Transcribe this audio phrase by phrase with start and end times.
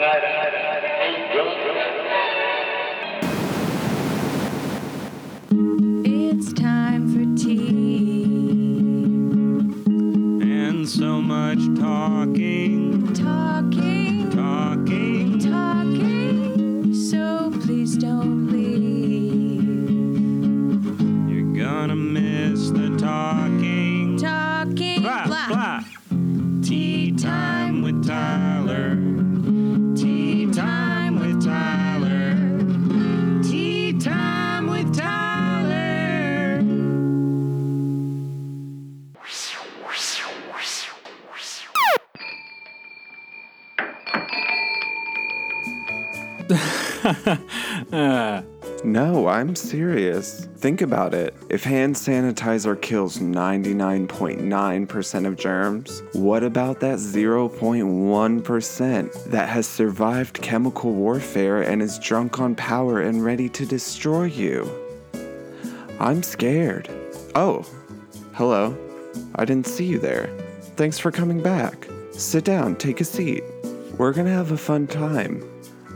[0.00, 1.67] It's
[49.48, 50.44] I'm serious.
[50.58, 51.32] Think about it.
[51.48, 60.92] If hand sanitizer kills 99.9% of germs, what about that 0.1% that has survived chemical
[60.92, 64.70] warfare and is drunk on power and ready to destroy you?
[65.98, 66.90] I'm scared.
[67.34, 67.64] Oh,
[68.34, 68.76] hello.
[69.36, 70.28] I didn't see you there.
[70.76, 71.88] Thanks for coming back.
[72.12, 73.42] Sit down, take a seat.
[73.96, 75.42] We're gonna have a fun time.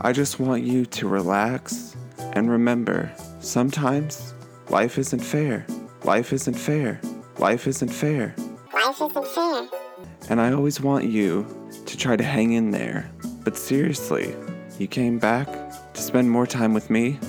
[0.01, 3.11] I just want you to relax and remember
[3.43, 4.33] sometimes
[4.69, 5.65] life isn't fair.
[6.03, 6.99] Life isn't fair.
[7.37, 8.35] Life isn't fair.
[8.73, 9.49] Life isn't fair.
[10.29, 11.45] And I always want you
[11.85, 13.11] to try to hang in there.
[13.43, 14.35] But seriously,
[14.79, 15.47] you came back
[15.93, 17.19] to spend more time with me?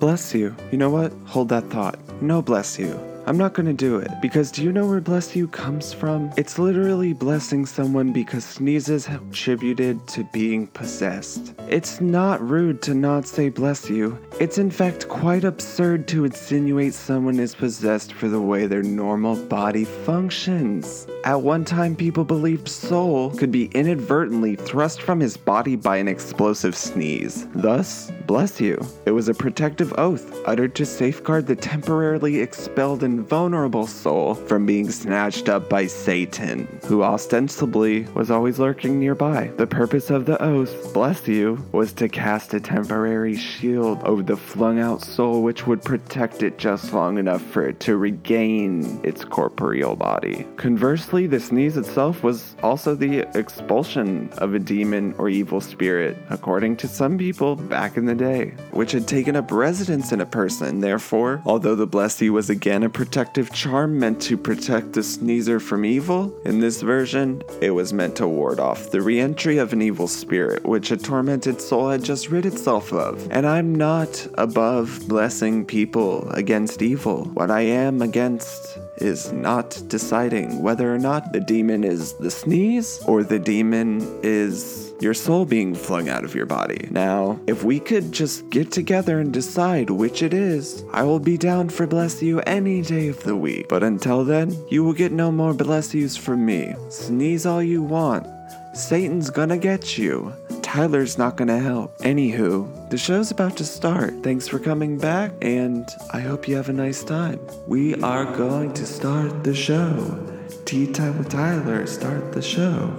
[0.00, 0.54] Bless you.
[0.72, 1.12] You know what?
[1.26, 1.98] Hold that thought.
[2.22, 3.13] No, bless you.
[3.26, 4.10] I'm not gonna do it.
[4.20, 6.30] Because do you know where bless you comes from?
[6.36, 11.54] It's literally blessing someone because sneezes have attributed to being possessed.
[11.68, 14.18] It's not rude to not say bless you.
[14.40, 19.36] It's in fact quite absurd to insinuate someone is possessed for the way their normal
[19.46, 21.06] body functions.
[21.24, 26.08] At one time, people believed Soul could be inadvertently thrust from his body by an
[26.08, 27.46] explosive sneeze.
[27.54, 28.78] Thus, bless you.
[29.06, 34.66] It was a protective oath uttered to safeguard the temporarily expelled and vulnerable soul from
[34.66, 39.50] being snatched up by Satan, who ostensibly was always lurking nearby.
[39.56, 44.36] The purpose of the oath, bless you, was to cast a temporary shield over the
[44.36, 49.24] flung out soul which would protect it just long enough for it to regain its
[49.24, 50.46] corporeal body.
[50.56, 56.76] Conversely, the sneeze itself was also the expulsion of a demon or evil spirit, according
[56.76, 60.80] to some people back in the day, which had taken up residence in a person.
[60.80, 65.60] Therefore, although the bless you was again a protective charm meant to protect the sneezer
[65.60, 69.74] from evil, in this version, it was meant to ward off the re entry of
[69.74, 73.28] an evil spirit, which a tormented soul had just rid itself of.
[73.30, 77.26] And I'm not above blessing people against evil.
[77.34, 83.02] What I am against is not deciding whether or not the demon is the sneeze
[83.06, 86.88] or the demon is your soul being flung out of your body.
[86.90, 91.36] Now, if we could just get together and decide which it is, I will be
[91.36, 93.68] down for bless you any day of the week.
[93.68, 96.74] But until then, you will get no more bless yous from me.
[96.88, 98.26] Sneeze all you want.
[98.74, 100.32] Satan's gonna get you.
[100.62, 101.96] Tyler's not gonna help.
[101.98, 104.14] Anywho, the show's about to start.
[104.22, 107.38] Thanks for coming back, and I hope you have a nice time.
[107.68, 110.18] We are going to start the show.
[110.64, 112.96] Tea Time with Tyler, start the show.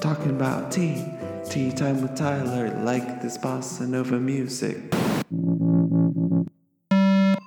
[0.00, 1.04] Talking about tea.
[1.50, 4.76] Tea Time with Tyler, like this bossa nova music.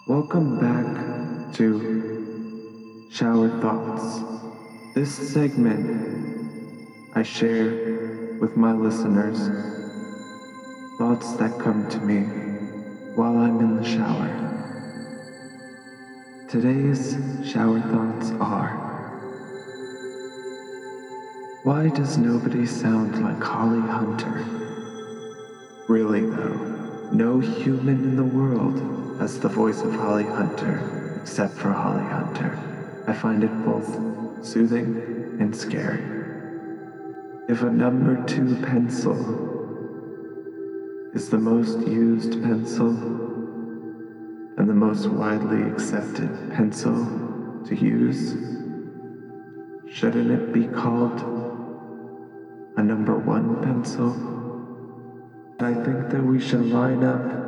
[0.10, 4.20] Welcome back to Shower Thoughts.
[4.94, 5.88] This segment
[7.16, 9.40] I share with my listeners
[10.98, 12.24] thoughts that come to me
[13.16, 14.32] while I'm in the shower.
[16.50, 17.16] Today's
[17.50, 18.83] shower thoughts are
[21.64, 24.44] Why does nobody sound like Holly Hunter?
[25.88, 28.82] Really, though, no human in the world
[29.22, 32.60] has the voice of Holly Hunter except for Holly Hunter.
[33.08, 36.04] I find it both soothing and scary.
[37.48, 39.16] If a number two pencil
[41.14, 42.90] is the most used pencil
[44.58, 48.34] and the most widely accepted pencil to use,
[49.90, 51.33] shouldn't it be called
[52.76, 54.12] a number one pencil?
[55.60, 57.44] I think that we should line up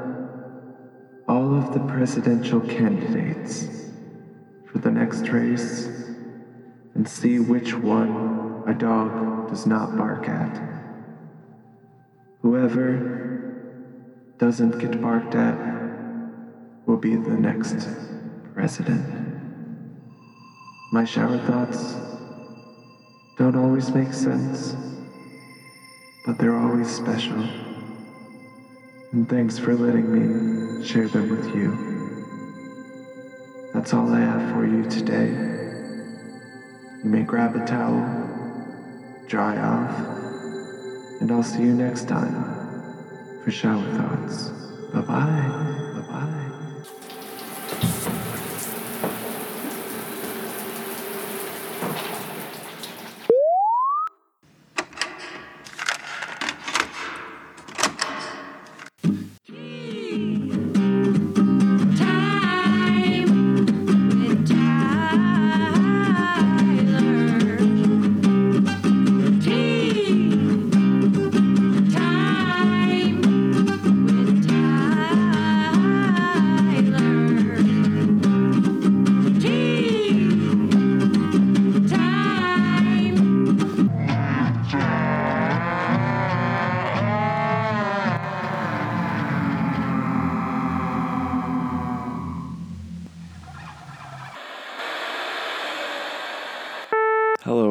[1.27, 3.68] all of the presidential candidates
[4.72, 5.88] for the next race
[6.94, 10.62] and see which one a dog does not bark at.
[12.42, 13.16] Whoever
[14.38, 15.57] doesn't get barked at
[16.86, 17.88] will be the next
[18.54, 19.04] president.
[20.92, 21.95] My shower thoughts
[23.38, 24.75] don't always make sense,
[26.25, 27.42] but they're always special.
[29.12, 31.95] And thanks for letting me share them with you.
[33.74, 35.30] That's all I have for you today.
[37.04, 38.04] You may grab a towel,
[39.27, 40.00] dry off,
[41.22, 44.50] and I'll see you next time for shower thoughts.
[44.94, 45.75] Bye bye.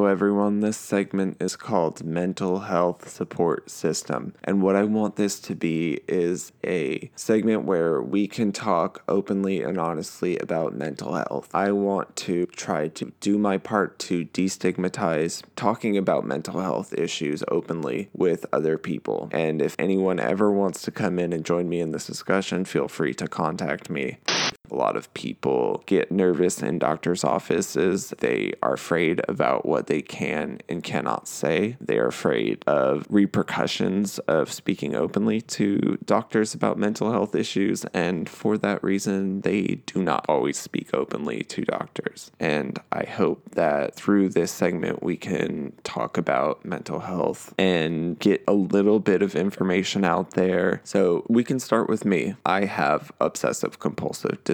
[0.06, 0.60] Everyone.
[0.60, 4.34] This segment is called Mental Health Support System.
[4.44, 9.62] And what I want this to be is a segment where we can talk openly
[9.62, 11.48] and honestly about mental health.
[11.54, 17.42] I want to try to do my part to destigmatize talking about mental health issues
[17.48, 19.28] openly with other people.
[19.32, 22.88] And if anyone ever wants to come in and join me in this discussion, feel
[22.88, 24.18] free to contact me.
[24.70, 28.14] A lot of people get nervous in doctors' offices.
[28.18, 31.76] They are afraid about what they can and cannot say.
[31.80, 37.84] They are afraid of repercussions of speaking openly to doctors about mental health issues.
[37.92, 42.30] And for that reason, they do not always speak openly to doctors.
[42.40, 48.42] And I hope that through this segment, we can talk about mental health and get
[48.48, 50.80] a little bit of information out there.
[50.84, 52.34] So we can start with me.
[52.46, 54.53] I have obsessive compulsive disorder.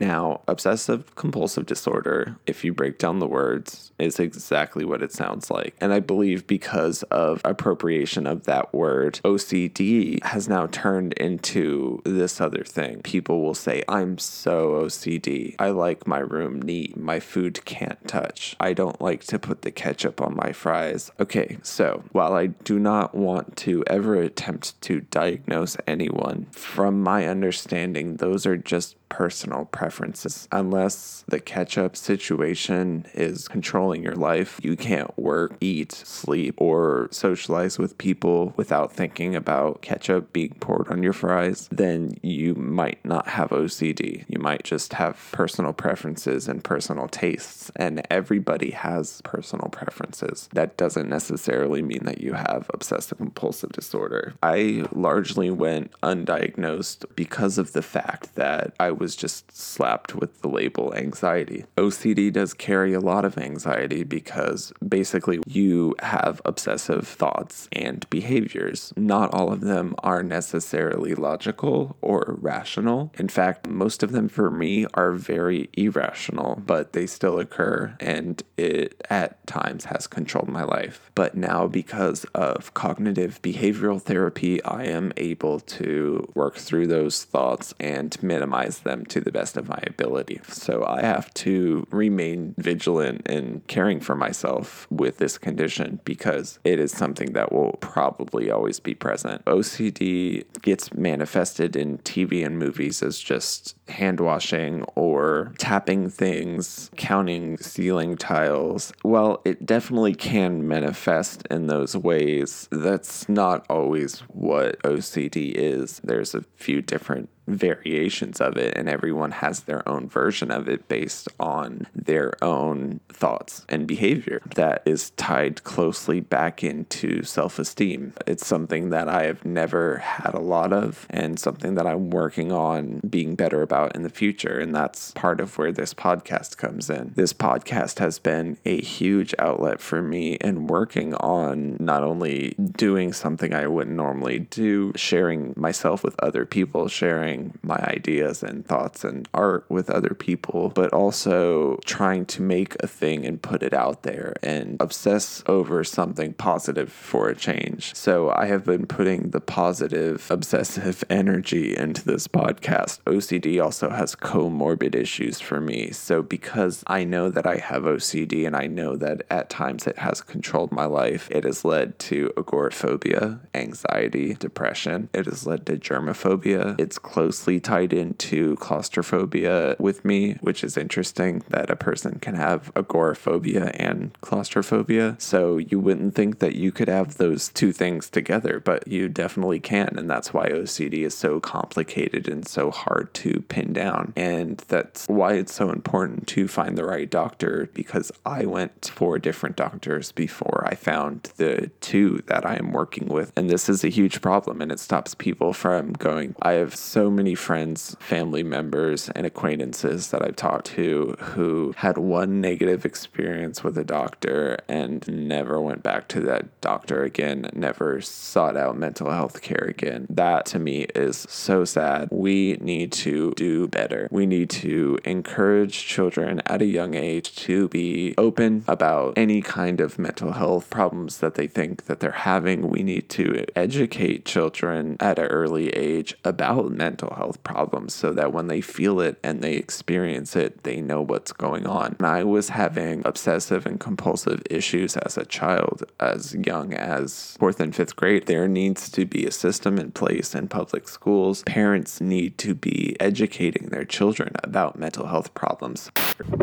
[0.00, 5.50] Now, obsessive compulsive disorder, if you break down the words, is exactly what it sounds
[5.50, 5.74] like.
[5.80, 12.40] And I believe because of appropriation of that word, OCD has now turned into this
[12.40, 13.02] other thing.
[13.02, 15.54] People will say, I'm so OCD.
[15.58, 16.96] I like my room neat.
[16.96, 18.56] My food can't touch.
[18.60, 21.10] I don't like to put the ketchup on my fries.
[21.18, 27.26] Okay, so while I do not want to ever attempt to diagnose anyone, from my
[27.26, 30.48] understanding, those are just personal preferences.
[30.52, 37.78] Unless the ketchup situation is controlling your life, you can't work, eat, sleep, or socialize
[37.78, 43.28] with people without thinking about ketchup being poured on your fries, then you might not
[43.28, 44.24] have OCD.
[44.28, 50.48] You might just have personal preferences and personal tastes, and everybody has personal preferences.
[50.52, 54.34] That doesn't necessarily mean that you have obsessive compulsive disorder.
[54.42, 60.48] I largely went undiagnosed because of the fact that I was just slapped with the
[60.48, 61.64] label anxiety.
[61.76, 68.92] OCD does carry a lot of anxiety because basically you have obsessive thoughts and behaviors.
[68.96, 73.12] Not all of them are necessarily logical or rational.
[73.18, 78.42] In fact, most of them for me are very irrational, but they still occur and
[78.56, 81.10] it at times has controlled my life.
[81.14, 87.74] But now, because of cognitive behavioral therapy, I am able to work through those thoughts
[87.80, 90.40] and minimize them to the best of my ability.
[90.48, 96.80] So I have to remain vigilant in caring for myself with this condition because it
[96.80, 99.44] is something that will probably always be present.
[99.44, 107.58] OCD gets manifested in TV and movies as just hand washing or tapping things, counting
[107.58, 108.92] ceiling tiles.
[109.04, 112.68] Well, it definitely can manifest in those ways.
[112.70, 116.00] That's not always what OCD is.
[116.02, 120.88] There's a few different variations of it, and everyone has their own version of it
[120.88, 128.12] based on their own thoughts and behavior that is tied closely back into self esteem.
[128.26, 132.52] It's something that I have never had a lot of, and something that I'm working
[132.52, 134.58] on being better about in the future.
[134.58, 137.12] And that's part of where this podcast comes in.
[137.16, 143.12] This podcast has been a huge outlet for me in working on not only doing
[143.12, 148.66] something I wouldn't normally do, sharing myself with other people, sharing sharing my ideas and
[148.66, 153.62] thoughts and art with other people, but also trying to make a thing and put
[153.62, 157.94] it out there and obsess over something positive for a change.
[157.94, 163.00] So I have been putting the positive, obsessive energy into this podcast.
[163.04, 165.90] OCD also has comorbid issues for me.
[165.90, 169.98] So because I know that I have OCD and I know that at times it
[169.98, 175.08] has controlled my life, it has led to agoraphobia, anxiety, depression.
[175.12, 176.78] It has led to germophobia.
[176.78, 182.72] It's closely tied into claustrophobia with me, which is interesting that a person can have
[182.74, 185.14] agoraphobia and claustrophobia.
[185.18, 189.60] So you wouldn't think that you could have those two things together, but you definitely
[189.60, 189.98] can.
[189.98, 194.14] And that's why OCD is so complicated and so hard to pin down.
[194.16, 199.18] And that's why it's so important to find the right doctor because I went for
[199.18, 203.34] different doctors before I found the two that I am working with.
[203.36, 206.34] And this is a huge problem and it stops people from going.
[206.40, 211.98] I have so many friends, family members, and acquaintances that I've talked to who had
[211.98, 218.00] one negative experience with a doctor and never went back to that doctor again, never
[218.00, 220.06] sought out mental health care again.
[220.08, 222.08] That to me is so sad.
[222.12, 224.06] We need to do better.
[224.12, 229.80] We need to encourage children at a young age to be open about any kind
[229.80, 232.68] of mental health problems that they think that they're having.
[232.68, 238.32] We need to educate children at an early age about mental health problems so that
[238.32, 241.96] when they feel it and they experience it, they know what's going on.
[241.98, 247.60] And I was having obsessive and compulsive issues as a child, as young as fourth
[247.60, 248.26] and fifth grade.
[248.26, 251.42] There needs to be a system in place in public schools.
[251.44, 255.90] Parents need to be educating their children about mental health problems.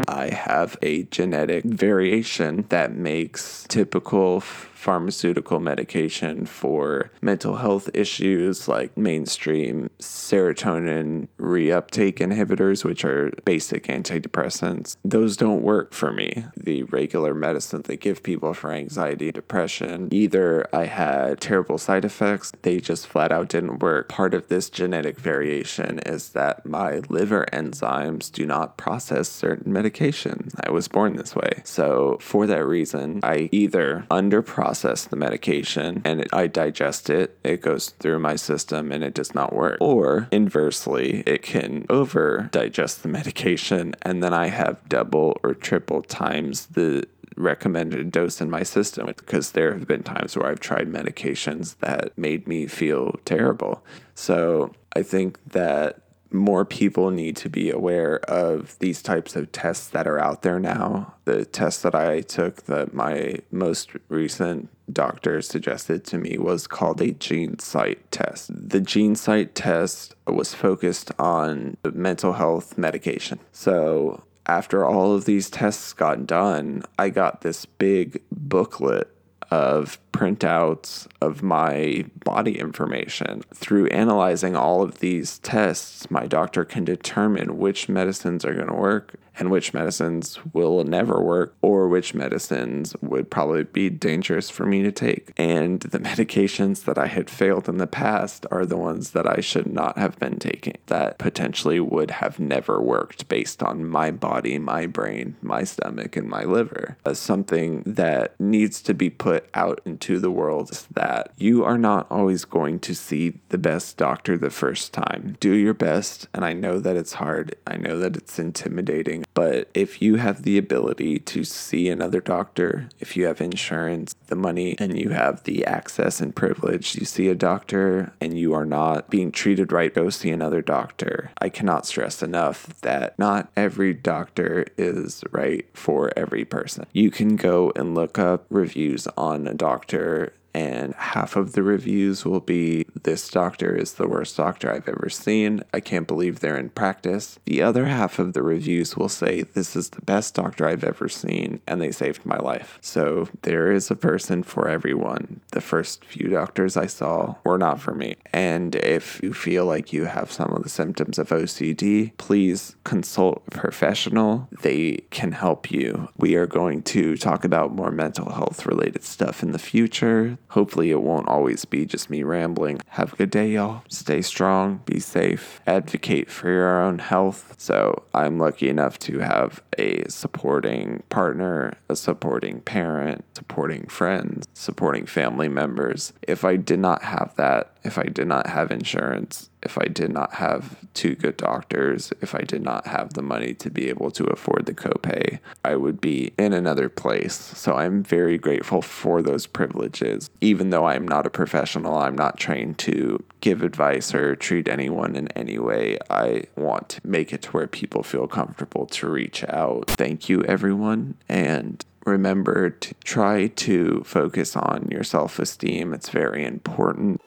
[0.07, 4.41] I have a genetic variation that makes typical
[4.85, 14.95] pharmaceutical medication for mental health issues like mainstream serotonin reuptake inhibitors, which are basic antidepressants.
[15.03, 16.45] Those don't work for me.
[16.55, 22.51] The regular medicine they give people for anxiety, depression, either I had terrible side effects,
[22.61, 24.07] they just flat out didn't work.
[24.07, 30.49] Part of this genetic variation is that my liver enzymes do not process certain medication.
[30.63, 31.63] I was born this way.
[31.63, 37.61] So, for that reason, I either underprocess the medication and it, I digest it, it
[37.61, 39.77] goes through my system and it does not work.
[39.81, 46.01] Or inversely, it can over digest the medication and then I have double or triple
[46.01, 50.87] times the recommended dose in my system because there have been times where I've tried
[50.87, 53.83] medications that made me feel terrible.
[54.13, 55.99] So I think that
[56.35, 60.59] more people need to be aware of these types of tests that are out there
[60.59, 61.15] now.
[61.25, 67.01] The test that I took that my most recent doctor suggested to me was called
[67.01, 68.49] a GeneSight test.
[68.49, 73.39] The GeneSight test was focused on mental health medication.
[73.51, 79.11] So after all of these tests got done, I got this big booklet
[79.51, 83.43] of printouts of my body information.
[83.53, 88.73] Through analyzing all of these tests, my doctor can determine which medicines are going to
[88.73, 94.65] work and which medicines will never work or which medicines would probably be dangerous for
[94.65, 95.31] me to take.
[95.37, 99.41] And the medications that I had failed in the past are the ones that I
[99.41, 104.57] should not have been taking that potentially would have never worked based on my body,
[104.57, 106.97] my brain, my stomach, and my liver.
[107.05, 112.07] As something that needs to be put out into the world that you are not
[112.09, 115.35] always going to see the best doctor the first time.
[115.39, 117.55] Do your best, and I know that it's hard.
[117.67, 122.89] I know that it's intimidating, but if you have the ability to see another doctor,
[122.99, 127.27] if you have insurance, the money, and you have the access and privilege, you see
[127.27, 131.31] a doctor and you are not being treated right, go see another doctor.
[131.39, 136.85] I cannot stress enough that not every doctor is right for every person.
[136.93, 142.23] You can go and look up reviews on a doctor and half of the reviews
[142.23, 145.61] will be this doctor is the worst doctor I've ever seen.
[145.73, 147.37] I can't believe they're in practice.
[147.43, 151.09] The other half of the reviews will say this is the best doctor I've ever
[151.09, 152.79] seen and they saved my life.
[152.81, 155.41] So there is a person for everyone.
[155.51, 158.15] The first few doctors I saw were not for me.
[158.31, 163.43] And if you feel like you have some of the symptoms of OCD, please consult
[163.47, 164.47] a professional.
[164.61, 166.07] They can help you.
[166.15, 170.37] We are going to talk about more mental health related stuff in the future.
[170.49, 172.79] Hopefully, it won't always be just me rambling.
[172.89, 173.83] Have a good day, y'all.
[173.89, 177.55] Stay strong, be safe, advocate for your own health.
[177.57, 185.05] So, I'm lucky enough to have a supporting partner, a supporting parent, supporting friends, supporting
[185.05, 186.13] family members.
[186.21, 190.11] If I did not have that, if I did not have insurance, if I did
[190.11, 194.11] not have two good doctors, if I did not have the money to be able
[194.11, 197.35] to afford the copay, I would be in another place.
[197.35, 200.29] So I'm very grateful for those privileges.
[200.41, 205.15] Even though I'm not a professional, I'm not trained to give advice or treat anyone
[205.15, 205.99] in any way.
[206.09, 209.87] I want to make it to where people feel comfortable to reach out.
[209.91, 211.15] Thank you, everyone.
[211.29, 215.93] And remember to try to focus on your self esteem.
[215.93, 217.21] It's very important.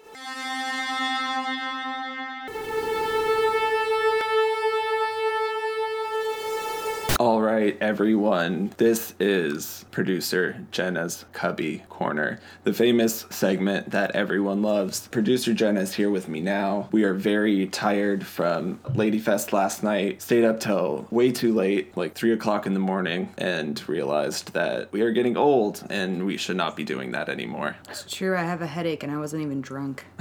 [7.19, 8.71] All right, everyone.
[8.77, 15.09] This is producer Jenna's Cubby Corner, the famous segment that everyone loves.
[15.09, 16.89] Producer Jenna is here with me now.
[16.93, 20.23] We are very tired from Ladyfest last night.
[20.23, 24.93] Stayed up till way too late, like three o'clock in the morning, and realized that
[24.93, 27.75] we are getting old and we should not be doing that anymore.
[27.89, 30.07] It's true, I have a headache and I wasn't even drunk.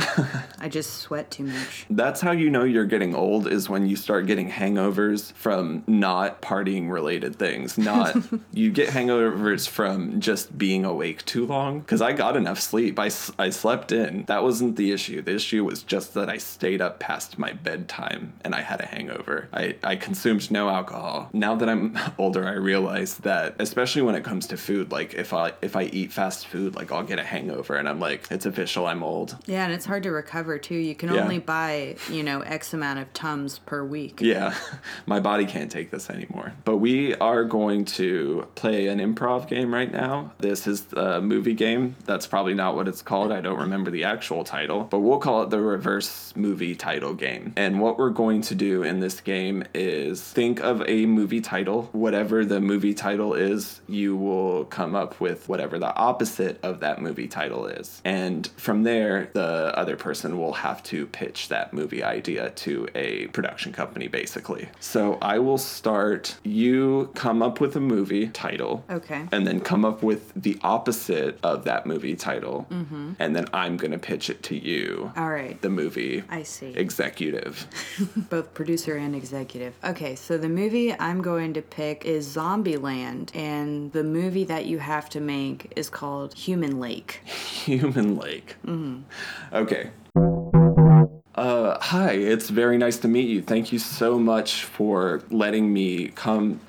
[0.60, 1.86] I just sweat too much.
[1.92, 6.42] That's how you know you're getting old is when you start getting hangovers from not
[6.42, 7.78] partying related things.
[7.78, 8.16] Not
[8.54, 13.00] you get hangovers from just being awake too long cuz I got enough sleep.
[13.00, 14.24] I, I slept in.
[14.28, 15.22] That wasn't the issue.
[15.22, 18.86] The issue was just that I stayed up past my bedtime and I had a
[18.86, 19.48] hangover.
[19.54, 21.30] I I consumed no alcohol.
[21.34, 25.34] Now that I'm older, I realize that especially when it comes to food, like if
[25.34, 28.46] I if I eat fast food, like I'll get a hangover and I'm like it's
[28.46, 29.38] official, I'm old.
[29.46, 30.76] Yeah, and it's hard to recover too.
[30.76, 31.22] You can Yeah.
[31.24, 34.20] only buy, you know, X amount of Tums per week.
[34.22, 34.54] Yeah,
[35.06, 36.54] my body can't take this anymore.
[36.66, 40.32] But we are going to play an improv game right now.
[40.40, 41.96] This is a movie game.
[42.06, 43.32] That's probably not what it's called.
[43.32, 47.54] I don't remember the actual title, but we'll call it the reverse movie title game.
[47.56, 51.90] And what we're going to do in this game is think of a movie title.
[51.92, 57.02] Whatever the movie title is, you will come up with whatever the opposite of that
[57.02, 58.02] movie title is.
[58.06, 63.28] And from there, the other person will have to pitch that movie idea to a
[63.28, 64.70] production company, basically.
[64.80, 66.38] So I will start.
[66.44, 66.67] You
[67.14, 68.84] come up with a movie title.
[68.90, 69.26] Okay.
[69.32, 72.68] And then come up with the opposite of that movie title.
[72.70, 73.14] Mm-hmm.
[73.20, 75.62] And then I'm going to pitch it to you, All right.
[75.62, 76.68] the movie I see.
[76.76, 77.68] executive.
[78.30, 79.74] Both producer and executive.
[79.84, 84.80] Okay, so the movie I'm going to pick is Zombieland, and the movie that you
[84.80, 87.22] have to make is called Human Lake.
[87.66, 88.56] Human Lake.
[88.66, 89.56] Mm-hmm.
[89.56, 89.92] Okay.
[91.38, 93.44] Uh, hi, it's very nice to meet you.
[93.44, 96.60] Thank you so much for letting me come.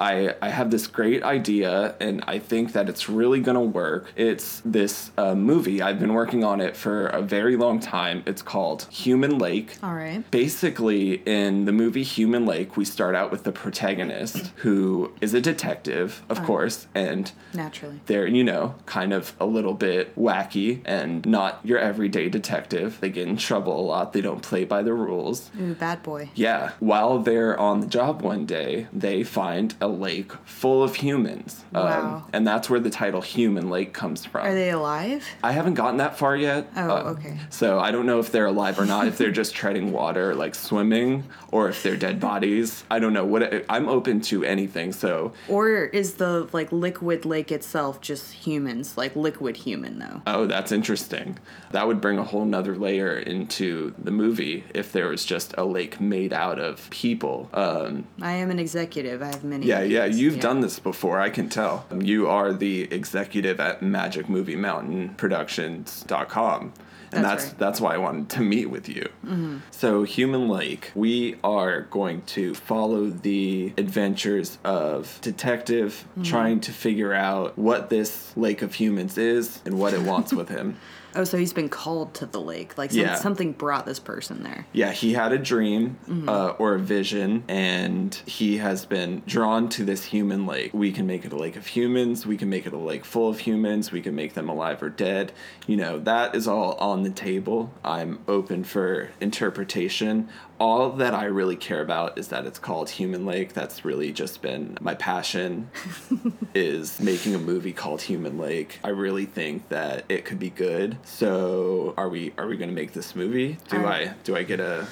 [0.00, 4.10] I, I have this great idea, and I think that it's really gonna work.
[4.16, 5.82] It's this uh, movie.
[5.82, 8.22] I've been working on it for a very long time.
[8.26, 9.76] It's called Human Lake.
[9.82, 10.28] All right.
[10.30, 15.40] Basically, in the movie Human Lake, we start out with the protagonist, who is a
[15.40, 18.00] detective, of course, and Naturally.
[18.06, 22.98] they're, you know, kind of a little bit wacky and not your everyday detective.
[23.00, 25.50] They get in trouble a lot, they don't play by the rules.
[25.60, 26.30] Ooh, bad boy.
[26.34, 31.64] Yeah, while they're on the job one day, they find a lake full of humans.
[31.74, 34.46] Um, and that's where the title Human Lake comes from.
[34.46, 35.26] Are they alive?
[35.42, 36.70] I haven't gotten that far yet.
[36.76, 37.36] Oh, uh, okay.
[37.50, 40.54] So I don't know if they're alive or not, if they're just treading water, like
[40.54, 42.84] swimming, or if they're dead bodies.
[42.90, 43.24] I don't know.
[43.24, 44.92] What I'm open to anything.
[44.92, 50.22] So Or is the like liquid lake itself just humans, like liquid human though?
[50.26, 51.38] Oh, that's interesting.
[51.72, 55.64] That would bring a whole nother layer into the movie if there was just a
[55.64, 57.48] lake made out of people.
[57.54, 59.22] Um, I am an executive.
[59.22, 59.66] I have many.
[59.66, 60.20] yeah, yeah, ideas.
[60.20, 60.42] you've Yeah.
[60.42, 61.86] done this before, I can tell.
[61.98, 66.72] You are the executive at Magic Movie Mountain Productions.com.
[67.12, 67.58] And That's that's right.
[67.58, 69.08] that's why I wanted to meet with you.
[69.26, 69.56] Mm-hmm.
[69.72, 76.22] So, Human Lake, we are going to follow the adventures of detective mm-hmm.
[76.22, 80.48] trying to figure out what this lake of humans is and what it wants with
[80.50, 80.76] him.
[81.14, 82.78] Oh, so he's been called to the lake.
[82.78, 83.14] Like some, Yeah.
[83.16, 84.66] something brought this person there.
[84.72, 86.28] Yeah, he had a dream Mm-hmm.
[86.28, 90.72] uh, or a vision, and he has been drawn to this human lake.
[90.72, 92.26] We can make it a lake of humans.
[92.26, 93.92] We can make it a lake full of humans.
[93.92, 95.32] We can make them alive or dead.
[95.66, 97.72] You know, that is all on the table.
[97.84, 100.28] I'm open for interpretation.
[100.60, 103.54] All that I really care about is that it's called Human Lake.
[103.54, 105.70] That's really just been my passion
[106.54, 108.78] is making a movie called Human Lake.
[108.84, 110.98] I really think that it could be good.
[111.02, 113.56] So, are we are we going to make this movie?
[113.70, 114.86] Do I do I get a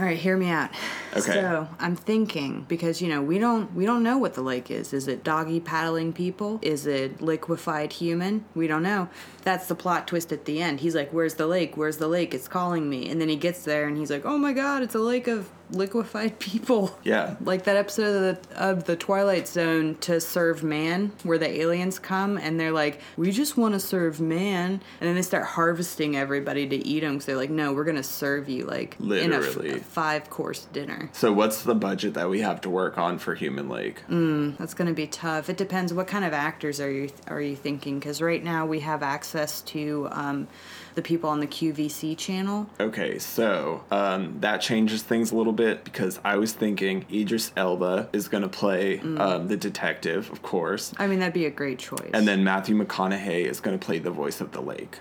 [0.00, 0.70] All right, hear me out.
[1.14, 1.32] Okay.
[1.32, 4.94] So I'm thinking because you know we don't we don't know what the lake is.
[4.94, 6.58] Is it doggy paddling people?
[6.62, 8.46] Is it liquefied human?
[8.54, 9.10] We don't know.
[9.42, 10.80] That's the plot twist at the end.
[10.80, 11.76] He's like, "Where's the lake?
[11.76, 12.32] Where's the lake?
[12.32, 14.94] It's calling me." And then he gets there and he's like, "Oh my God, it's
[14.94, 16.98] a lake of liquefied people.
[17.04, 17.36] Yeah.
[17.50, 21.98] Like that episode of the, of the Twilight Zone to serve man, where the aliens
[21.98, 26.16] come and they're like, "We just want to serve man," and then they start harvesting
[26.16, 29.36] everybody to eat them because they're like, "No, we're gonna serve you like in a
[29.38, 29.70] f- Literally.
[29.70, 33.34] a five course dinner." So what's the budget that we have to work on for
[33.34, 34.02] Human Lake?
[34.08, 35.48] That's gonna be tough.
[35.48, 35.92] It depends.
[35.92, 37.98] What kind of actors are you are you thinking?
[37.98, 40.46] Because right now we have access to um,
[40.94, 42.68] the people on the QVC channel.
[42.80, 48.08] Okay, so um, that changes things a little bit because I was thinking Idris Elba
[48.12, 49.20] is going to play Mm.
[49.20, 52.10] um, the detective, of course, I mean, that'd be a great choice.
[52.12, 54.98] and then Matthew McConaughey is going to play the voice of the lake.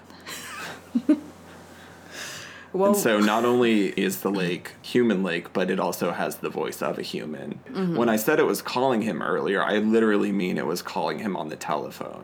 [2.74, 6.50] well, And so not only is the lake human lake, but it also has the
[6.50, 7.60] voice of a human.
[7.70, 7.96] Mm-hmm.
[7.96, 11.36] When I said it was calling him earlier, I literally mean it was calling him
[11.36, 12.24] on the telephone.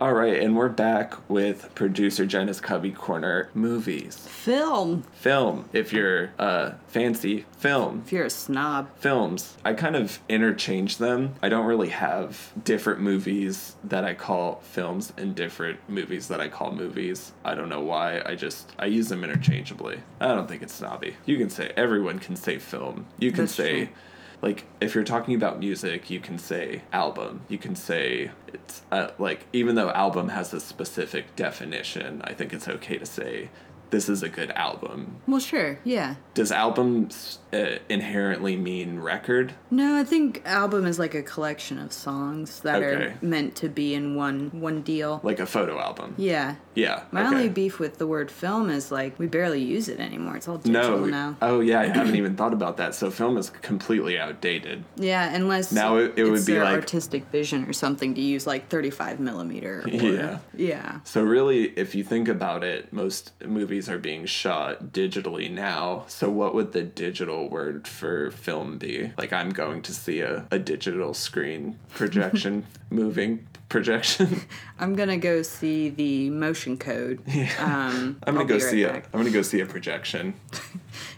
[0.00, 4.16] All right, and we're back with producer Jenna's Cubby Corner movies.
[4.16, 5.02] film.
[5.12, 8.02] Film, if you're uh, fancy, film.
[8.06, 9.56] If you're a snob, films.
[9.64, 11.34] I kind of interchange them.
[11.42, 16.48] I don't really have different movies that I call films and different movies that I
[16.48, 17.32] call movies.
[17.44, 18.22] I don't know why.
[18.24, 20.00] I just I use them interchangeably.
[20.20, 21.16] I don't think it's snobby.
[21.26, 23.06] You can say everyone can say film.
[23.18, 23.94] You can That's say true.
[24.40, 27.40] Like if you're talking about music, you can say album.
[27.48, 32.52] You can say it's uh, like even though album has a specific definition, I think
[32.52, 33.50] it's okay to say
[33.90, 35.16] this is a good album.
[35.26, 36.16] well, sure, yeah.
[36.34, 37.08] Does album
[37.52, 39.54] uh, inherently mean record?
[39.70, 43.04] No, I think album is like a collection of songs that Okay.
[43.06, 45.20] are meant to be in one one deal.
[45.22, 46.14] Like a photo album?
[46.16, 46.56] Yeah.
[46.74, 47.02] Yeah.
[47.10, 47.34] My okay.
[47.34, 50.36] only beef with the word film is like we barely use it anymore.
[50.36, 51.06] It's all digital no.
[51.06, 51.36] now.
[51.42, 52.94] Oh yeah, I haven't even thought about that.
[52.94, 54.84] So film is completely outdated.
[54.96, 58.46] Yeah, unless Now it- it would it's be like- artistic vision or something to use
[58.46, 59.82] like 35 millimeter.
[59.84, 60.38] Or, Yeah.
[60.56, 61.00] Yeah.
[61.04, 66.04] So really, if you think about it, most movies are being shot digitally now.
[66.08, 69.12] So what would the digital word for film be?
[69.18, 74.40] Like I'm going to see a, a digital screen projection moving projection.
[74.80, 77.20] I'm gonna go see the motion code.
[77.58, 79.08] Um, I'm gonna I'll go right see a back.
[79.12, 80.34] I'm gonna go see a projection.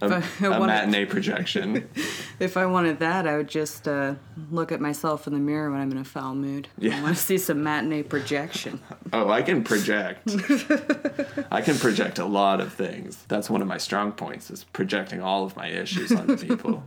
[0.00, 1.88] A, a wanted- matinee projection.
[2.38, 4.14] If I wanted that, I would just uh,
[4.50, 6.68] look at myself in the mirror when I'm in a foul mood.
[6.78, 6.98] Yeah.
[6.98, 8.80] I want to see some matinee projection.
[9.12, 10.28] Oh, I can project.
[11.50, 13.24] I can project a lot of things.
[13.28, 16.82] That's one of my strong points is projecting all of my issues onto people.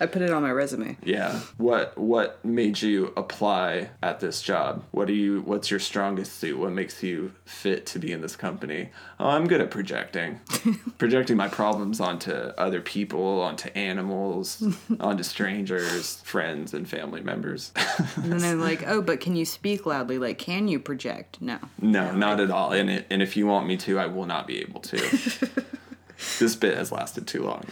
[0.00, 0.98] I put it on my resume.
[1.02, 1.40] Yeah.
[1.56, 4.82] What what made you apply at this job?
[4.90, 6.58] What do you what's your strongest suit?
[6.58, 8.90] What makes you fit to be in this company?
[9.20, 10.40] Oh, I'm good at projecting.
[10.98, 14.62] projecting my problems onto other people, onto animals,
[15.00, 17.72] onto strangers, friends and family members.
[18.16, 20.18] And then they're like, oh, but can you speak loudly?
[20.18, 21.40] Like, can you project?
[21.40, 21.58] No.
[21.80, 22.72] No, not at all.
[22.72, 24.98] And it, and if you want me to, I will not be able to.
[26.38, 27.64] this bit has lasted too long.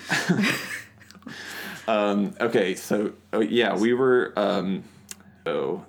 [1.88, 4.32] um, okay, so oh, yeah, we were.
[4.36, 4.84] Um,
[5.46, 5.84] oh,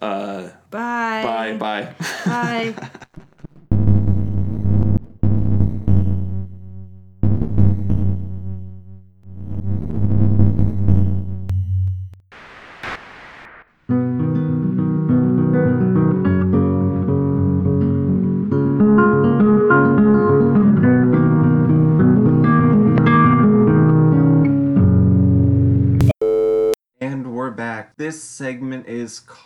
[0.00, 0.52] Bye.
[0.70, 1.94] bye, bye.
[2.24, 2.74] Bye.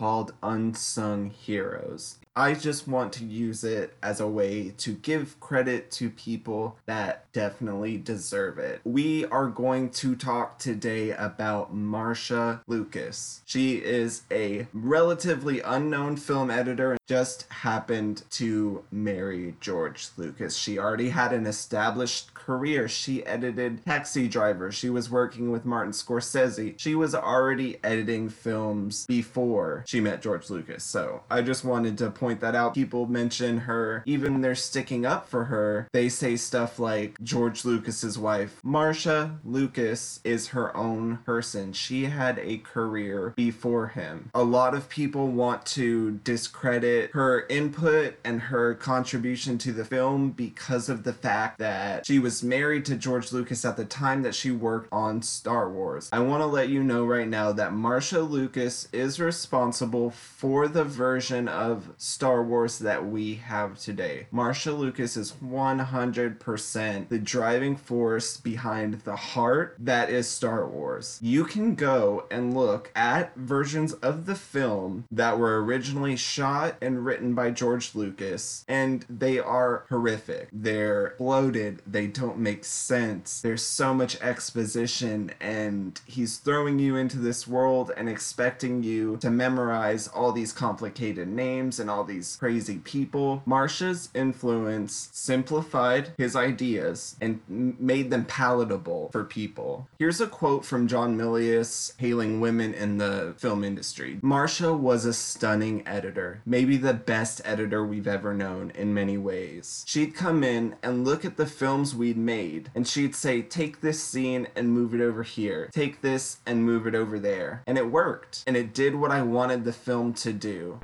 [0.02, 2.18] call called Unsung Heroes.
[2.34, 7.30] I just want to use it as a way to give credit to people that
[7.32, 8.80] definitely deserve it.
[8.84, 13.42] We are going to talk today about Marcia Lucas.
[13.44, 20.56] She is a relatively unknown film editor and just happened to marry George Lucas.
[20.56, 22.88] She already had an established career.
[22.88, 24.72] She edited Taxi Driver.
[24.72, 26.78] She was working with Martin Scorsese.
[26.78, 30.84] She was already editing films before she met George Lucas.
[30.84, 32.74] So I just wanted to point that out.
[32.74, 37.64] People mention her, even when they're sticking up for her, they say stuff like George
[37.64, 38.60] Lucas's wife.
[38.62, 41.72] Marcia Lucas is her own person.
[41.72, 44.30] She had a career before him.
[44.34, 50.30] A lot of people want to discredit her input and her contribution to the film
[50.30, 54.34] because of the fact that she was married to George Lucas at the time that
[54.34, 56.08] she worked on Star Wars.
[56.12, 60.84] I want to let you know right now that Marcia Lucas is responsible for the
[60.84, 64.26] version of Star Wars that we have today.
[64.30, 71.18] Marcia Lucas is 100% the driving force behind the heart that is Star Wars.
[71.22, 77.04] You can go and look at versions of the film that were originally shot and
[77.04, 80.48] written by George Lucas, and they are horrific.
[80.52, 83.40] They're bloated, they don't make sense.
[83.40, 89.30] There's so much exposition, and he's throwing you into this world and expecting you to
[89.30, 93.42] memorize all these complicated names and all these crazy people.
[93.46, 99.88] Marcia's influence simplified his ideas and made them palatable for people.
[99.98, 104.18] Here's a quote from John Milius hailing women in the film industry.
[104.22, 109.84] Marcia was a stunning editor, maybe the best editor we've ever known in many ways.
[109.86, 114.02] She'd come in and look at the films we'd made, and she'd say, Take this
[114.02, 117.62] scene and move it over here, take this and move it over there.
[117.66, 120.78] And it worked, and it did what I wanted the film to do.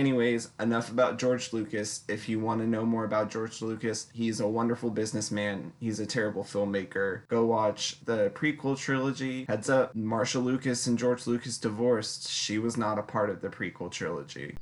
[0.00, 2.04] Anyways, enough about George Lucas.
[2.08, 5.74] If you want to know more about George Lucas, he's a wonderful businessman.
[5.78, 7.28] He's a terrible filmmaker.
[7.28, 9.44] Go watch the prequel trilogy.
[9.44, 12.30] Heads up, Marcia Lucas and George Lucas divorced.
[12.30, 14.56] She was not a part of the prequel trilogy.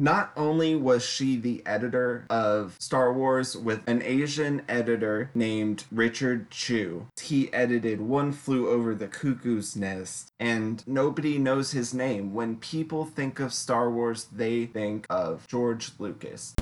[0.00, 6.50] Not only was she the editor of Star Wars with an Asian editor named Richard
[6.50, 12.32] Chew, he edited One Flew Over the Cuckoo's Nest, and nobody knows his name.
[12.32, 16.54] When people think of Star Wars, they think of George Lucas.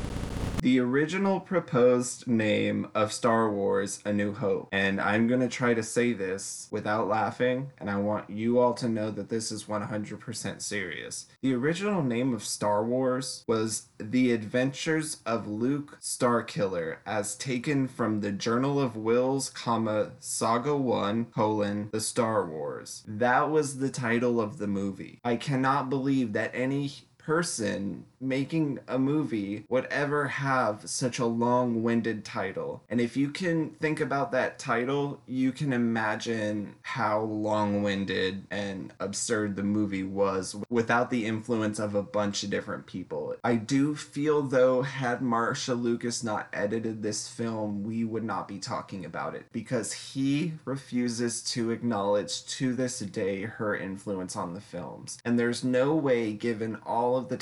[0.61, 5.73] The original proposed name of Star Wars A New Hope, and I'm going to try
[5.73, 9.65] to say this without laughing, and I want you all to know that this is
[9.65, 11.27] 100% serious.
[11.43, 18.21] The original name of Star Wars was The Adventures of Luke Starkiller, as taken from
[18.21, 23.05] the Journal of Whills, comma, Saga 1, colon, The Star Wars.
[23.07, 25.21] That was the title of the movie.
[25.25, 26.91] I cannot believe that any
[27.29, 32.83] person making a movie would ever have such a long winded title.
[32.89, 38.93] And if you can think about that title, you can imagine how long winded and
[39.01, 43.35] absurd the movie was without the influence of a bunch of different people.
[43.45, 48.59] I do feel, though, had Marcia Lucas not edited this film, we would not be
[48.59, 54.61] talking about it because he refuses to acknowledge to this day her influence on the
[54.61, 55.19] films.
[55.25, 57.37] And there's no way, given all of the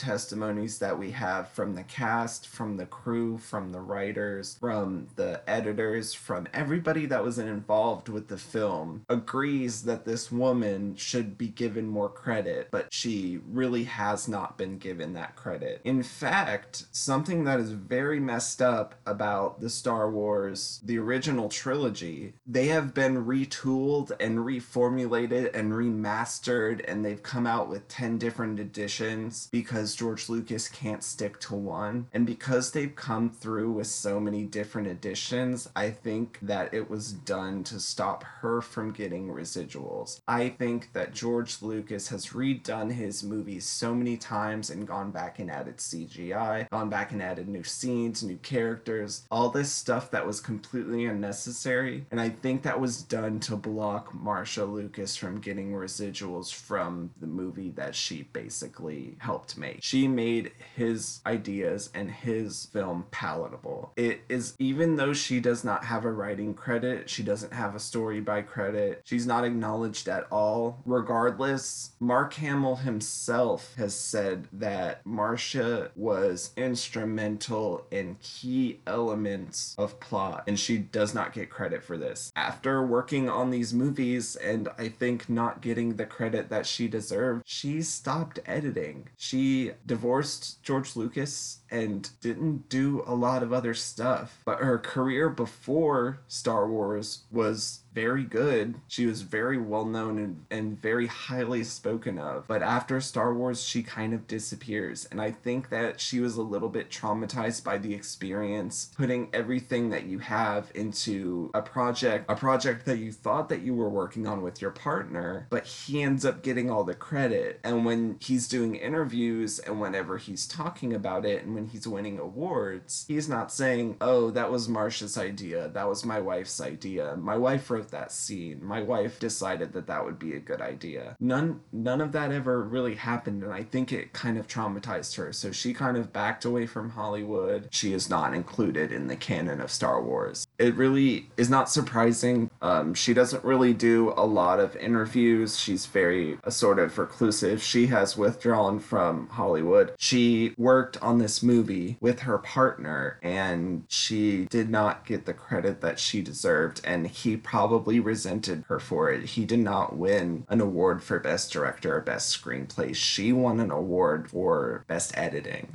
[0.79, 6.13] that we have from the cast, from the crew, from the writers, from the editors,
[6.13, 11.87] from everybody that was involved with the film, agrees that this woman should be given
[11.87, 15.81] more credit, but she really has not been given that credit.
[15.85, 22.35] In fact, something that is very messed up about the Star Wars, the original trilogy,
[22.47, 28.59] they have been retooled and reformulated and remastered, and they've come out with 10 different
[28.59, 32.07] editions because George Lucas can't stick to one.
[32.13, 37.13] And because they've come through with so many different editions, I think that it was
[37.13, 40.21] done to stop her from getting residuals.
[40.27, 45.39] I think that George Lucas has redone his movies so many times and gone back
[45.39, 50.27] and added CGI, gone back and added new scenes, new characters, all this stuff that
[50.27, 52.07] was completely unnecessary.
[52.11, 57.27] And I think that was done to block Marcia Lucas from getting residuals from the
[57.27, 59.83] movie that she basically helped make.
[59.83, 63.93] She made his ideas and his film palatable.
[63.97, 67.81] It is, even though she does not have a writing credit, she doesn't have a
[67.81, 70.83] story by credit, she's not acknowledged at all.
[70.85, 80.45] Regardless, Mark Hamill himself has said that Marcia was instrumental in key elements of plot,
[80.47, 82.33] and she does not get credit for this.
[82.37, 87.43] After working on these movies, and I think not getting the credit that she deserved,
[87.47, 89.09] she stopped editing.
[89.17, 94.43] She divorced George Lucas and didn't do a lot of other stuff.
[94.45, 98.75] But her career before Star Wars was very good.
[98.89, 102.47] She was very well known and, and very highly spoken of.
[102.47, 105.09] But after Star Wars, she kind of disappears.
[105.11, 109.89] And I think that she was a little bit traumatized by the experience, putting everything
[109.91, 114.27] that you have into a project, a project that you thought that you were working
[114.27, 117.61] on with your partner, but he ends up getting all the credit.
[117.65, 122.19] And when he's doing interviews and whenever he's talking about it and when he's winning
[122.19, 125.69] awards, he's not saying, oh, that was Marcia's idea.
[125.69, 127.17] That was my wife's idea.
[127.17, 128.65] My wife wrote that scene.
[128.65, 131.17] My wife decided that that would be a good idea.
[131.21, 133.43] None, none of that ever really happened.
[133.43, 135.33] And I think it kind of traumatized her.
[135.33, 137.69] So she kind of backed away from Hollywood.
[137.71, 140.47] She is not included in the canon of Star Wars.
[140.59, 142.51] It really is not surprising.
[142.63, 145.59] Um, she doesn't really do a lot of interviews.
[145.59, 147.63] She's very a sort of reclusive.
[147.63, 149.93] She has withdrawn from Hollywood.
[149.99, 155.81] She worked on this movie with her partner and she did not get the credit
[155.81, 159.25] that she deserved and he probably resented her for it.
[159.25, 162.95] He did not win an award for best director or best screenplay.
[162.95, 165.69] She won an award for best editing.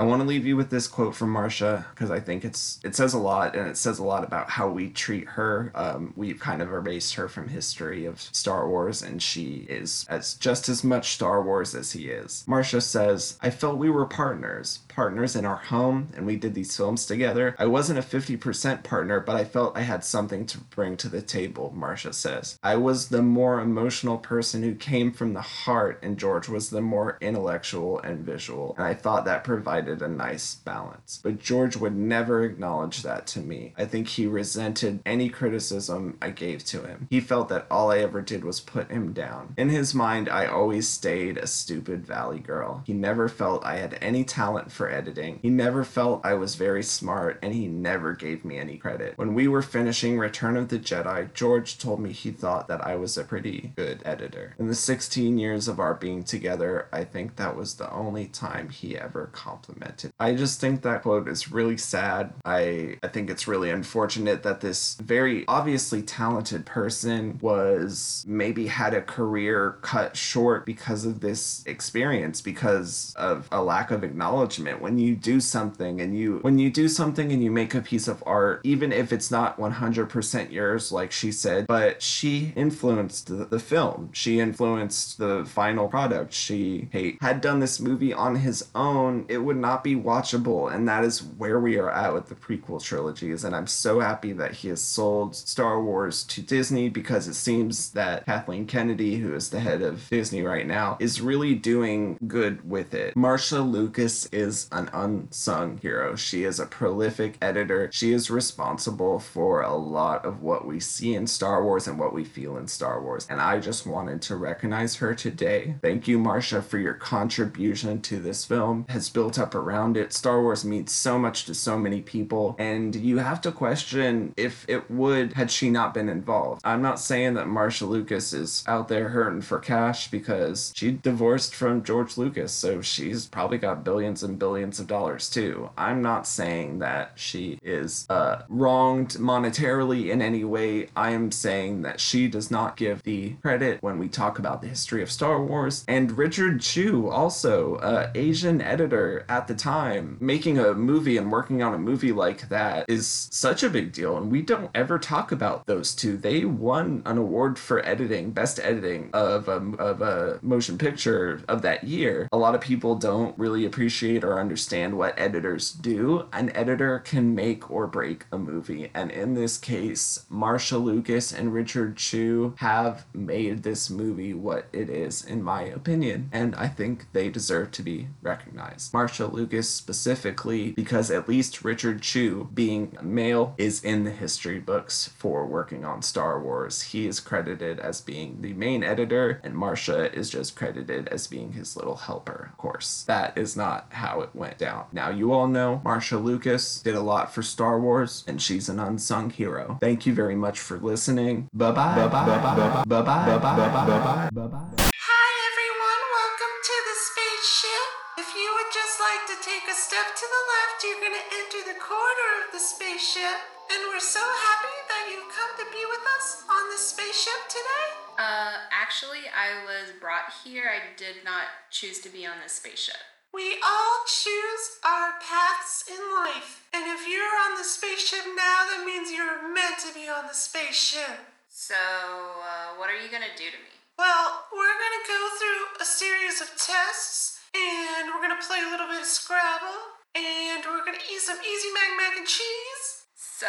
[0.00, 2.96] I want to leave you with this quote from Marcia because I think it's it
[2.96, 5.70] says a lot and it says a lot about how we treat her.
[5.74, 10.36] Um, we've kind of erased her from history of Star Wars, and she is as
[10.36, 12.44] just as much Star Wars as he is.
[12.46, 16.76] Marcia says, "I felt we were partners, partners in our home, and we did these
[16.76, 17.54] films together.
[17.58, 21.08] I wasn't a fifty percent partner, but I felt I had something to bring to
[21.08, 25.98] the table." Marcia says, "I was the more emotional person who came from the heart,
[26.02, 30.56] and George was the more intellectual and visual, and I thought that provided." a nice
[30.56, 31.20] balance.
[31.22, 33.72] But George would never acknowledge that to me.
[33.76, 37.06] I think he resented any criticism I gave to him.
[37.10, 39.54] He felt that all I ever did was put him down.
[39.56, 42.82] In his mind, I always stayed a stupid valley girl.
[42.86, 45.38] He never felt I had any talent for editing.
[45.42, 49.16] He never felt I was very smart, and he never gave me any credit.
[49.16, 52.96] When we were finishing Return of the Jedi, George told me he thought that I
[52.96, 54.54] was a pretty good editor.
[54.58, 58.68] In the 16 years of our being together, I think that was the only time
[58.70, 60.12] he ever complimented.
[60.20, 62.32] I just think that quote is really sad.
[62.44, 68.94] I I think it's really unfortunate that this very obviously talented person was maybe had
[68.94, 74.98] a career cut short because of this experience because of a lack of acknowledgement when
[74.98, 78.22] you do something and you when you do something and you make a piece of
[78.26, 83.58] art even if it's not 100% yours like she said but she influenced the, the
[83.58, 84.10] film.
[84.12, 86.32] She influenced the final product.
[86.32, 86.88] She
[87.20, 90.72] had done this movie on his own it would not be watchable.
[90.72, 93.44] And that is where we are at with the prequel trilogies.
[93.44, 97.90] And i'm so happy that he has sold star wars to disney because it seems
[97.92, 102.68] that kathleen kennedy who is the head of disney right now is really doing good
[102.68, 103.16] with it.
[103.16, 106.16] Marcia lucas is an unsung hero.
[106.16, 107.90] She is a prolific editor.
[107.92, 112.12] She is responsible for a lot of what we see in star wars and what
[112.12, 113.26] we feel in star wars.
[113.30, 115.76] And i just wanted to recognize her today.
[115.82, 118.86] Thank you marcia for your contribution to this film.
[118.88, 120.12] Has built up around it.
[120.12, 122.56] Star wars means so much to so many people.
[122.58, 126.60] And you have to question if it would had she not been involved.
[126.64, 131.54] I'm not saying that marcia lucas is out there hurting for cash because she divorced
[131.54, 132.52] from george lucas.
[132.52, 135.70] So she's probably got billions and billions of dollars too.
[135.76, 140.88] I'm not saying that she is uh, wronged monetarily in any way.
[140.96, 144.68] I am saying that she does not give the credit when we talk about the
[144.68, 145.84] history of star wars.
[145.86, 151.62] And richard chew also uh, asian editor at the time making a movie and working
[151.62, 154.16] on a movie like that is such a big deal.
[154.16, 156.16] And we don't ever talk about those two.
[156.16, 161.62] They won an award for editing best editing of a, of a motion picture of
[161.62, 162.28] that year.
[162.32, 166.26] A lot of people don't really appreciate or understand what editors do.
[166.32, 168.90] An editor can make or break a movie.
[168.94, 174.88] And in this case marcia lucas and richard chew have made this movie what it
[174.88, 176.28] is in my opinion.
[176.32, 178.92] And i think they deserve to be recognized.
[178.92, 185.10] Marcia lucas specifically because at least richard chew being male is in the history books
[185.18, 186.82] for working on star wars.
[186.82, 191.52] He is credited as being the main editor and marcia is just credited as being
[191.52, 193.04] his little helper of course.
[193.06, 194.86] That is not how it went down.
[194.92, 198.78] Now, you all know Marcia Lucas did a lot for Star Wars, and she's an
[198.78, 199.78] unsung hero.
[199.80, 201.48] Thank you very much for listening.
[201.52, 201.94] Bye bye.
[201.94, 202.26] Bye bye.
[202.26, 202.84] Bye bye.
[202.84, 203.38] Bye bye.
[203.38, 204.30] Bye bye.
[204.32, 204.68] Bye bye.
[204.78, 206.02] Hi, everyone.
[206.20, 207.86] Welcome to the spaceship.
[208.18, 211.26] If you would just like to take a step to the left, you're going to
[211.40, 213.38] enter the corridor of the spaceship.
[213.70, 217.86] And we're so happy that you've come to be with us on the spaceship today.
[218.18, 220.64] Uh, actually, I was brought here.
[220.68, 222.98] I did not choose to be on this spaceship.
[223.32, 226.66] We all choose our paths in life.
[226.74, 230.34] And if you're on the spaceship now, that means you're meant to be on the
[230.34, 231.30] spaceship.
[231.46, 233.74] So, uh, what are you gonna do to me?
[233.94, 238.90] Well, we're gonna go through a series of tests, and we're gonna play a little
[238.90, 239.78] bit of Scrabble,
[240.14, 243.06] and we're gonna eat some Easy Mac mac and cheese.
[243.14, 243.46] So,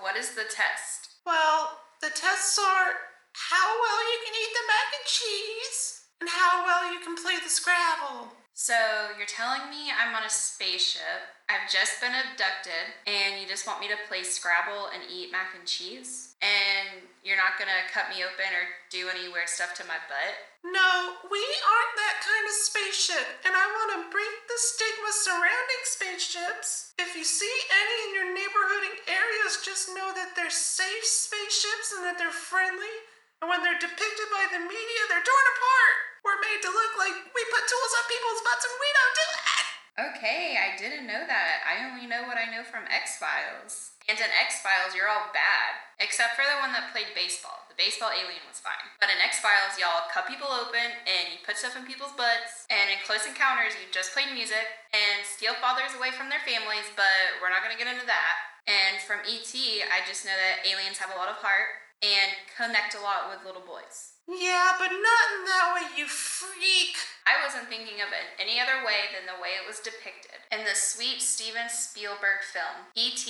[0.00, 1.20] what is the test?
[1.26, 2.96] Well, the tests are
[3.32, 5.80] how well you can eat the mac and cheese,
[6.20, 8.37] and how well you can play the Scrabble.
[8.58, 8.74] So,
[9.14, 13.78] you're telling me I'm on a spaceship, I've just been abducted, and you just want
[13.78, 16.34] me to play Scrabble and eat mac and cheese?
[16.42, 20.34] And you're not gonna cut me open or do any weird stuff to my butt?
[20.66, 25.82] No, we aren't that kind of spaceship, and I want to break the stigma surrounding
[25.86, 26.98] spaceships.
[26.98, 32.02] If you see any in your neighborhood areas, just know that they're safe spaceships and
[32.02, 33.06] that they're friendly.
[33.38, 35.96] And when they're depicted by the media, they're torn apart.
[36.26, 39.26] We're made to look like we put tools up people's butts, and we don't do
[39.30, 39.64] that.
[39.98, 41.62] Okay, I didn't know that.
[41.66, 43.98] I only know what I know from X Files.
[44.06, 45.70] And in X Files, you're all bad.
[45.98, 47.66] Except for the one that played baseball.
[47.66, 48.86] The baseball alien was fine.
[49.02, 52.66] But in X Files, y'all cut people open and you put stuff in people's butts.
[52.70, 56.86] And in Close Encounters, you just played music and steal fathers away from their families,
[56.94, 58.34] but we're not gonna get into that.
[58.70, 59.50] And from ET,
[59.90, 63.46] I just know that aliens have a lot of heart and connect a lot with
[63.46, 64.18] little boys.
[64.28, 67.00] Yeah, but not in that way, you freak.
[67.24, 70.68] I wasn't thinking of it any other way than the way it was depicted in
[70.68, 73.24] the sweet Steven Spielberg film, E.T.,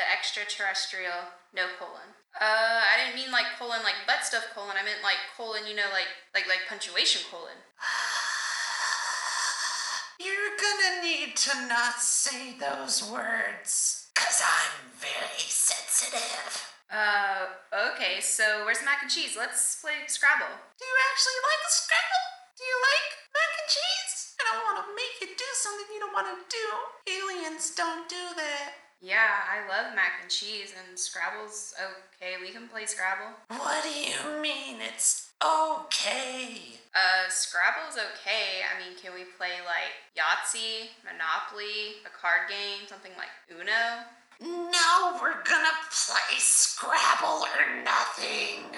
[0.00, 2.16] the extraterrestrial, no colon.
[2.40, 4.76] Uh, I didn't mean like colon like butt stuff colon.
[4.78, 7.60] I meant like colon, you know, like like like punctuation colon.
[10.22, 16.72] You're gonna need to not say those words, cause I'm very sensitive.
[16.88, 17.52] Uh,
[17.92, 18.20] okay.
[18.20, 19.36] So where's the mac and cheese?
[19.36, 20.48] Let's play Scrabble.
[20.48, 22.26] Do you actually like Scrabble?
[22.56, 24.16] Do you like mac and cheese?
[24.40, 26.66] I don't want to make you do something you don't want to do.
[27.06, 28.88] Aliens don't do that.
[29.00, 32.34] Yeah, I love mac and cheese, and Scrabble's okay.
[32.42, 33.30] We can play Scrabble.
[33.46, 36.82] What do you mean it's okay?
[36.98, 38.66] Uh, Scrabble's okay.
[38.66, 44.02] I mean, can we play like Yahtzee, Monopoly, a card game, something like Uno?
[44.40, 48.70] No, we're gonna play Scrabble or nothing.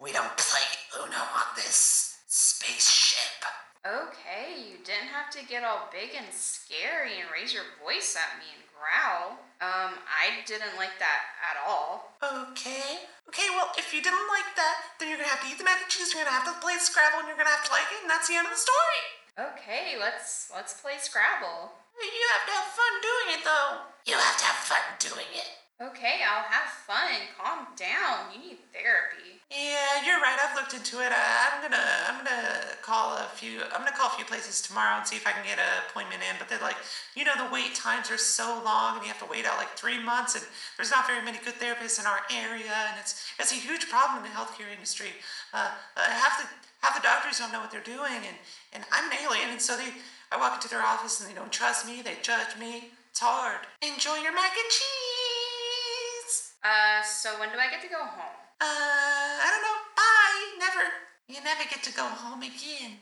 [0.00, 0.62] We don't play
[1.02, 3.42] Uno on this spaceship.
[3.82, 8.38] Okay, you didn't have to get all big and scary and raise your voice at
[8.38, 9.38] me and growl.
[9.58, 12.14] Um, I didn't like that at all.
[12.22, 13.06] Okay.
[13.26, 15.82] Okay, well, if you didn't like that, then you're gonna have to eat the mac
[15.82, 18.02] and cheese, you're gonna have to play Scrabble, and you're gonna have to like it,
[18.02, 19.02] and that's the end of the story.
[19.36, 21.72] Okay, let's let's play Scrabble.
[22.00, 23.84] You have to have fun doing it, though.
[24.08, 25.48] You have to have fun doing it.
[25.76, 27.20] Okay, I'll have fun.
[27.36, 28.32] Calm down.
[28.32, 29.36] You need therapy.
[29.52, 30.40] Yeah, you're right.
[30.40, 31.12] I've looked into it.
[31.12, 33.60] Uh, I'm gonna, I'm gonna call a few.
[33.76, 36.24] I'm gonna call a few places tomorrow and see if I can get an appointment
[36.24, 36.34] in.
[36.40, 36.80] But they're like,
[37.14, 39.76] you know, the wait times are so long, and you have to wait out like
[39.76, 40.44] three months, and
[40.80, 44.24] there's not very many good therapists in our area, and it's it's a huge problem
[44.24, 45.12] in the healthcare industry.
[45.52, 46.48] Uh, uh, half the
[46.80, 48.36] half the doctors don't know what they're doing, and
[48.76, 49.88] and I'm an alien, and so they.
[50.30, 52.02] I walk into their office and they don't trust me.
[52.02, 52.90] They judge me.
[53.10, 53.60] It's hard.
[53.80, 56.52] Enjoy your mac and cheese.
[56.64, 58.36] Uh, so when do I get to go home?
[58.60, 59.78] Uh, I don't know.
[59.94, 60.58] Bye.
[60.58, 60.90] Never.
[61.28, 62.98] You never get to go home again.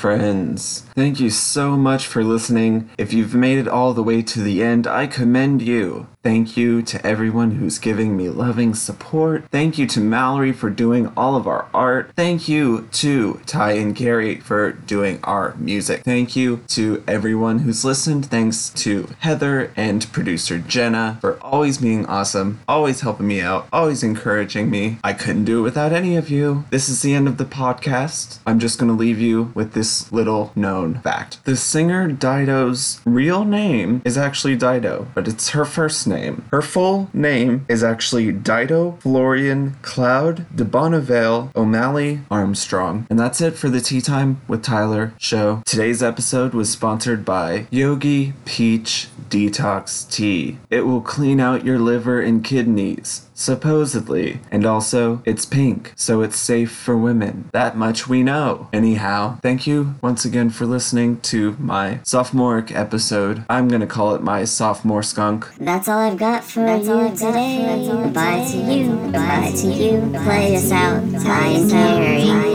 [0.00, 2.90] Friends, thank you so much for listening.
[2.98, 6.08] If you've made it all the way to the end, I commend you.
[6.22, 9.46] Thank you to everyone who's giving me loving support.
[9.50, 12.12] Thank you to Mallory for doing all of our art.
[12.14, 16.02] Thank you to Ty and Gary for doing our music.
[16.02, 18.26] Thank you to everyone who's listened.
[18.26, 24.02] Thanks to Heather and producer Jenna for always being awesome, always helping me out, always
[24.02, 24.98] encouraging me.
[25.02, 26.66] I couldn't do it without any of you.
[26.68, 28.40] This is the end of the podcast.
[28.46, 31.44] I'm just going to leave you with this little known fact.
[31.44, 36.44] The singer Dido's real name is actually Dido, but it's her first name.
[36.50, 43.06] Her full name is actually Dido Florian Cloud de Bounevialle O'Malley Armstrong.
[43.10, 45.62] And that's it for the Tea Time with Tyler show.
[45.66, 50.58] Today's episode was sponsored by Yogi Peach Detox Tea.
[50.68, 53.26] It will clean out your liver and kidneys.
[53.40, 54.40] Supposedly.
[54.50, 57.48] And also, it's pink, so it's safe for women.
[57.52, 58.68] That much we know.
[58.70, 63.46] Anyhow, thank you once again for listening to my sophomoric episode.
[63.48, 65.46] I'm gonna call it my sophomore skunk.
[65.58, 68.10] That's all I've got for you all today.
[68.12, 69.10] Bye to you.
[69.10, 70.20] Bye to you.
[70.22, 72.49] Play us out, Ty and Gary.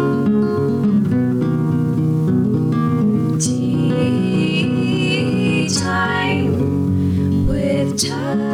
[7.97, 8.44] Time